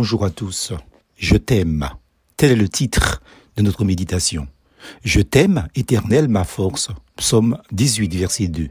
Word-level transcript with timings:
Bonjour 0.00 0.24
à 0.24 0.30
tous. 0.30 0.72
Je 1.16 1.36
t'aime. 1.36 1.88
Tel 2.36 2.52
est 2.52 2.54
le 2.54 2.68
titre 2.68 3.20
de 3.56 3.62
notre 3.62 3.84
méditation. 3.84 4.46
Je 5.02 5.20
t'aime, 5.20 5.66
éternel, 5.74 6.28
ma 6.28 6.44
force. 6.44 6.90
Psaume 7.16 7.58
18, 7.72 8.14
verset 8.14 8.46
2. 8.46 8.68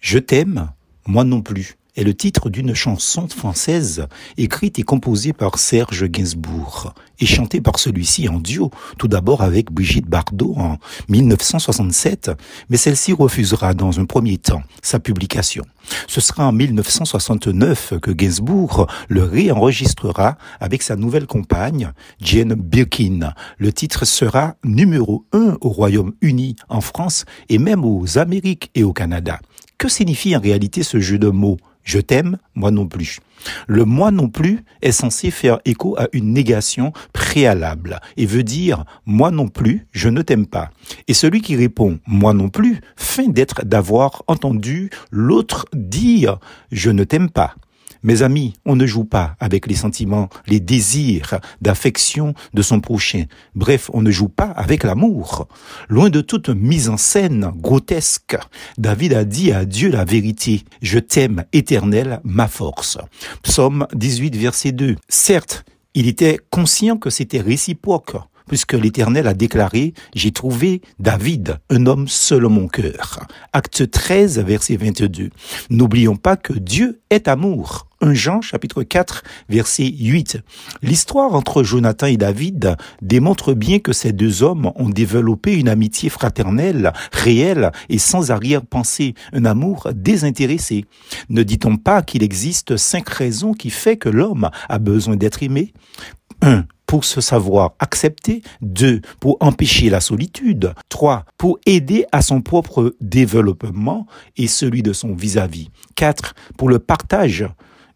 Je 0.00 0.18
t'aime, 0.18 0.70
moi 1.06 1.24
non 1.24 1.40
plus 1.40 1.78
est 1.98 2.04
le 2.04 2.14
titre 2.14 2.48
d'une 2.48 2.74
chanson 2.74 3.26
française 3.28 4.06
écrite 4.36 4.78
et 4.78 4.84
composée 4.84 5.32
par 5.32 5.58
Serge 5.58 6.06
Gainsbourg 6.06 6.94
et 7.18 7.26
chantée 7.26 7.60
par 7.60 7.80
celui-ci 7.80 8.28
en 8.28 8.38
duo, 8.38 8.70
tout 8.98 9.08
d'abord 9.08 9.42
avec 9.42 9.72
Brigitte 9.72 10.06
Bardot 10.06 10.54
en 10.56 10.78
1967, 11.08 12.30
mais 12.70 12.76
celle-ci 12.76 13.12
refusera 13.12 13.74
dans 13.74 13.98
un 13.98 14.04
premier 14.04 14.38
temps 14.38 14.62
sa 14.80 15.00
publication. 15.00 15.64
Ce 16.06 16.20
sera 16.20 16.46
en 16.46 16.52
1969 16.52 17.94
que 18.00 18.12
Gainsbourg 18.12 18.86
le 19.08 19.24
réenregistrera 19.24 20.38
avec 20.60 20.82
sa 20.82 20.94
nouvelle 20.94 21.26
compagne, 21.26 21.90
Jane 22.20 22.54
Birkin. 22.54 23.32
Le 23.58 23.72
titre 23.72 24.04
sera 24.04 24.54
numéro 24.64 25.24
un 25.32 25.56
au 25.60 25.70
Royaume-Uni, 25.70 26.54
en 26.68 26.80
France 26.80 27.24
et 27.48 27.58
même 27.58 27.84
aux 27.84 28.18
Amériques 28.18 28.70
et 28.76 28.84
au 28.84 28.92
Canada. 28.92 29.40
Que 29.78 29.88
signifie 29.88 30.36
en 30.36 30.40
réalité 30.40 30.82
ce 30.82 31.00
jeu 31.00 31.18
de 31.18 31.28
mots? 31.28 31.56
Je 31.84 31.98
t'aime, 31.98 32.38
moi 32.54 32.70
non 32.70 32.86
plus. 32.86 33.20
Le 33.66 33.84
moi 33.84 34.10
non 34.10 34.28
plus 34.28 34.64
est 34.82 34.92
censé 34.92 35.30
faire 35.30 35.60
écho 35.64 35.96
à 35.98 36.08
une 36.12 36.32
négation 36.32 36.92
préalable 37.12 38.00
et 38.16 38.26
veut 38.26 38.42
dire 38.42 38.84
moi 39.06 39.30
non 39.30 39.48
plus, 39.48 39.86
je 39.92 40.08
ne 40.08 40.22
t'aime 40.22 40.46
pas. 40.46 40.70
Et 41.06 41.14
celui 41.14 41.40
qui 41.40 41.56
répond 41.56 41.98
moi 42.06 42.34
non 42.34 42.48
plus 42.48 42.80
feint 42.96 43.28
d'être 43.28 43.64
d'avoir 43.64 44.22
entendu 44.26 44.90
l'autre 45.10 45.66
dire 45.72 46.38
je 46.72 46.90
ne 46.90 47.04
t'aime 47.04 47.30
pas. 47.30 47.54
Mes 48.02 48.22
amis, 48.22 48.54
on 48.64 48.76
ne 48.76 48.86
joue 48.86 49.04
pas 49.04 49.36
avec 49.40 49.66
les 49.66 49.74
sentiments, 49.74 50.28
les 50.46 50.60
désirs 50.60 51.38
d'affection 51.60 52.34
de 52.54 52.62
son 52.62 52.80
prochain. 52.80 53.24
Bref, 53.54 53.90
on 53.92 54.02
ne 54.02 54.10
joue 54.10 54.28
pas 54.28 54.50
avec 54.50 54.84
l'amour. 54.84 55.48
Loin 55.88 56.10
de 56.10 56.20
toute 56.20 56.48
mise 56.48 56.88
en 56.88 56.96
scène 56.96 57.50
grotesque, 57.56 58.36
David 58.76 59.12
a 59.14 59.24
dit 59.24 59.52
à 59.52 59.64
Dieu 59.64 59.90
la 59.90 60.04
vérité. 60.04 60.62
Je 60.82 60.98
t'aime, 60.98 61.44
éternel, 61.52 62.20
ma 62.24 62.48
force. 62.48 62.98
Psaume 63.42 63.86
18, 63.94 64.36
verset 64.36 64.72
2. 64.72 64.96
Certes, 65.08 65.64
il 65.94 66.06
était 66.06 66.38
conscient 66.50 66.96
que 66.96 67.10
c'était 67.10 67.40
réciproque 67.40 68.16
puisque 68.48 68.72
l'Éternel 68.72 69.28
a 69.28 69.34
déclaré, 69.34 69.92
j'ai 70.14 70.32
trouvé 70.32 70.80
David, 70.98 71.58
un 71.70 71.86
homme 71.86 72.08
selon 72.08 72.50
mon 72.50 72.66
cœur. 72.66 73.26
Acte 73.52 73.90
13, 73.90 74.40
verset 74.40 74.76
22. 74.76 75.30
N'oublions 75.70 76.16
pas 76.16 76.36
que 76.36 76.54
Dieu 76.54 77.00
est 77.10 77.28
amour. 77.28 77.87
1 78.00 78.14
Jean 78.14 78.40
chapitre 78.40 78.82
4 78.82 79.22
verset 79.48 79.92
8. 79.98 80.38
L'histoire 80.82 81.34
entre 81.34 81.62
Jonathan 81.62 82.06
et 82.06 82.16
David 82.16 82.76
démontre 83.02 83.54
bien 83.54 83.80
que 83.80 83.92
ces 83.92 84.12
deux 84.12 84.42
hommes 84.42 84.70
ont 84.76 84.88
développé 84.88 85.54
une 85.54 85.68
amitié 85.68 86.08
fraternelle, 86.08 86.92
réelle 87.12 87.72
et 87.88 87.98
sans 87.98 88.30
arrière-pensée, 88.30 89.14
un 89.32 89.44
amour 89.44 89.88
désintéressé. 89.94 90.84
Ne 91.28 91.42
dit-on 91.42 91.76
pas 91.76 92.02
qu'il 92.02 92.22
existe 92.22 92.76
cinq 92.76 93.08
raisons 93.08 93.52
qui 93.52 93.70
fait 93.70 93.96
que 93.96 94.08
l'homme 94.08 94.50
a 94.68 94.78
besoin 94.78 95.16
d'être 95.16 95.42
aimé? 95.42 95.72
1 96.42 96.64
pour 96.88 97.04
se 97.04 97.20
savoir 97.20 97.74
accepter, 97.80 98.40
deux, 98.62 99.02
pour 99.20 99.36
empêcher 99.40 99.90
la 99.90 100.00
solitude, 100.00 100.72
trois, 100.88 101.26
pour 101.36 101.60
aider 101.66 102.06
à 102.12 102.22
son 102.22 102.40
propre 102.40 102.96
développement 103.02 104.06
et 104.38 104.46
celui 104.46 104.82
de 104.82 104.94
son 104.94 105.14
vis-à-vis, 105.14 105.68
quatre, 105.96 106.34
pour 106.56 106.70
le 106.70 106.78
partage, 106.78 107.44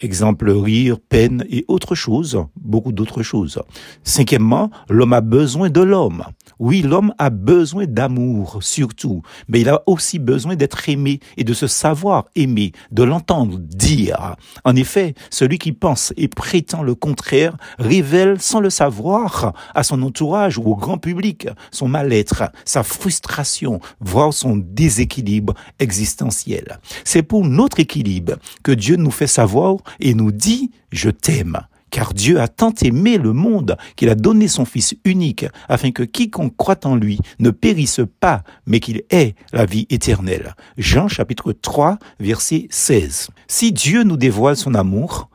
Exemple, 0.00 0.48
rire, 0.50 0.98
peine 1.00 1.44
et 1.50 1.64
autre 1.66 1.96
chose, 1.96 2.44
beaucoup 2.54 2.92
d'autres 2.92 3.24
choses. 3.24 3.60
Cinquièmement, 4.04 4.70
l'homme 4.88 5.12
a 5.12 5.20
besoin 5.20 5.70
de 5.70 5.80
l'homme. 5.80 6.22
Oui, 6.58 6.82
l'homme 6.82 7.14
a 7.18 7.30
besoin 7.30 7.86
d'amour, 7.86 8.58
surtout, 8.62 9.22
mais 9.48 9.60
il 9.60 9.68
a 9.68 9.82
aussi 9.86 10.18
besoin 10.18 10.56
d'être 10.56 10.88
aimé 10.88 11.20
et 11.36 11.44
de 11.44 11.54
se 11.54 11.66
savoir 11.66 12.24
aimer, 12.34 12.72
de 12.90 13.02
l'entendre 13.02 13.58
dire. 13.58 14.36
En 14.64 14.74
effet, 14.74 15.14
celui 15.30 15.58
qui 15.58 15.72
pense 15.72 16.12
et 16.16 16.28
prétend 16.28 16.82
le 16.82 16.94
contraire 16.94 17.56
révèle 17.78 18.40
sans 18.40 18.60
le 18.60 18.70
savoir 18.70 19.54
à 19.74 19.82
son 19.82 20.02
entourage 20.02 20.58
ou 20.58 20.62
au 20.62 20.76
grand 20.76 20.98
public 20.98 21.48
son 21.70 21.88
mal-être, 21.88 22.44
sa 22.64 22.82
frustration, 22.82 23.80
voire 24.00 24.32
son 24.32 24.56
déséquilibre 24.56 25.54
existentiel. 25.78 26.78
C'est 27.04 27.22
pour 27.22 27.44
notre 27.44 27.80
équilibre 27.80 28.34
que 28.62 28.72
Dieu 28.72 28.96
nous 28.96 29.10
fait 29.10 29.26
savoir 29.26 29.76
et 30.00 30.14
nous 30.14 30.32
dit 30.32 30.70
je 30.90 31.10
t'aime. 31.10 31.58
Car 31.90 32.14
Dieu 32.14 32.40
a 32.40 32.48
tant 32.48 32.72
aimé 32.82 33.18
le 33.18 33.32
monde 33.32 33.76
qu'il 33.96 34.08
a 34.08 34.14
donné 34.14 34.48
son 34.48 34.64
Fils 34.64 34.94
unique, 35.04 35.46
afin 35.68 35.90
que 35.90 36.02
quiconque 36.02 36.56
croit 36.56 36.84
en 36.84 36.96
lui 36.96 37.18
ne 37.38 37.50
périsse 37.50 38.00
pas, 38.20 38.42
mais 38.66 38.80
qu'il 38.80 39.02
ait 39.10 39.34
la 39.52 39.66
vie 39.66 39.86
éternelle. 39.90 40.54
Jean 40.76 41.08
chapitre 41.08 41.52
3, 41.52 41.98
verset 42.20 42.68
16. 42.70 43.28
Si 43.46 43.72
Dieu 43.72 44.02
nous 44.02 44.16
dévoile 44.16 44.56
son 44.56 44.74
amour, 44.74 45.30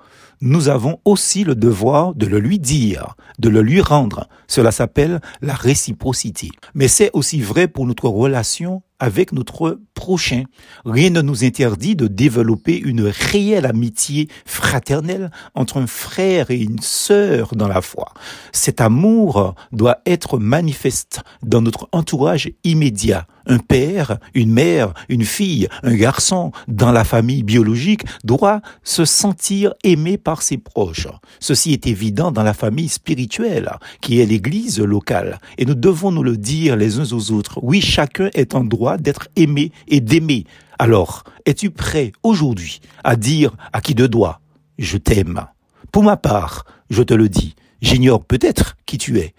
nous 0.45 0.67
avons 0.67 0.99
aussi 1.05 1.45
le 1.45 1.55
devoir 1.55 2.13
de 2.15 2.25
le 2.25 2.37
lui 2.37 2.59
dire, 2.59 3.15
de 3.39 3.47
le 3.47 3.61
lui 3.61 3.79
rendre. 3.79 4.27
Cela 4.47 4.71
s'appelle 4.71 5.21
la 5.41 5.53
réciprocité. 5.53 6.49
Mais 6.73 6.89
c'est 6.89 7.11
aussi 7.13 7.39
vrai 7.39 7.69
pour 7.69 7.87
notre 7.87 8.09
relation 8.09 8.83
avec 8.99 9.31
notre 9.31 9.79
prochain. 9.93 10.43
Rien 10.85 11.09
ne 11.09 11.21
nous 11.21 11.43
interdit 11.43 11.95
de 11.95 12.07
développer 12.07 12.77
une 12.77 13.11
réelle 13.31 13.65
amitié 13.65 14.27
fraternelle 14.45 15.31
entre 15.55 15.77
un 15.77 15.87
frère 15.87 16.51
et 16.51 16.59
une 16.59 16.79
sœur 16.79 17.55
dans 17.55 17.67
la 17.67 17.81
foi. 17.81 18.13
Cet 18.51 18.81
amour 18.81 19.55
doit 19.71 19.99
être 20.05 20.39
manifeste 20.39 21.21
dans 21.41 21.61
notre 21.61 21.87
entourage 21.91 22.51
immédiat. 22.63 23.25
Un 23.45 23.57
père, 23.57 24.19
une 24.33 24.53
mère, 24.53 24.93
une 25.09 25.25
fille, 25.25 25.67
un 25.83 25.95
garçon 25.95 26.53
dans 26.69 26.93
la 26.93 27.03
famille 27.03 27.43
biologique 27.43 28.05
doit 28.23 28.61
se 28.83 29.03
sentir 29.03 29.73
aimé 29.83 30.17
par 30.17 30.41
ses 30.41 30.57
proches. 30.57 31.07
Ceci 31.41 31.73
est 31.73 31.87
évident 31.87 32.31
dans 32.31 32.43
la 32.43 32.53
famille 32.53 32.87
spirituelle, 32.87 33.69
qui 33.99 34.21
est 34.21 34.25
l'église 34.25 34.79
locale. 34.79 35.39
Et 35.57 35.65
nous 35.65 35.75
devons 35.75 36.11
nous 36.11 36.23
le 36.23 36.37
dire 36.37 36.77
les 36.77 36.99
uns 36.99 37.11
aux 37.11 37.31
autres. 37.31 37.59
Oui, 37.61 37.81
chacun 37.81 38.29
est 38.33 38.55
en 38.55 38.63
droit 38.63 38.82
d'être 38.97 39.27
aimé 39.35 39.71
et 39.87 40.01
d'aimer. 40.01 40.45
Alors, 40.79 41.23
es-tu 41.45 41.71
prêt 41.71 42.11
aujourd'hui 42.23 42.81
à 43.03 43.15
dire 43.15 43.55
à 43.71 43.81
qui 43.81 43.95
de 43.95 44.07
doigt 44.07 44.41
je 44.77 44.97
t'aime 44.97 45.45
Pour 45.91 46.03
ma 46.03 46.17
part, 46.17 46.65
je 46.89 47.03
te 47.03 47.13
le 47.13 47.29
dis, 47.29 47.55
j'ignore 47.81 48.23
peut-être 48.23 48.75
qui 48.85 48.97
tu 48.97 49.19
es. 49.19 49.33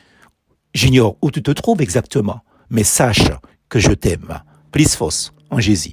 J'ignore 0.75 1.16
où 1.22 1.31
tu 1.31 1.43
te 1.43 1.50
trouves 1.50 1.83
exactement, 1.83 2.41
mais 2.71 2.84
sache 2.84 3.31
que 3.69 3.78
je 3.78 3.93
t'aime. 3.93 4.41
Fausse 4.97 5.33
en 5.50 5.60
Jésus. 5.60 5.93